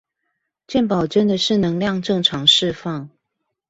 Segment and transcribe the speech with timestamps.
[0.65, 3.11] 健保真的是能量正常釋放